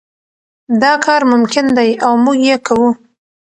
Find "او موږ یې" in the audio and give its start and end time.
2.05-2.57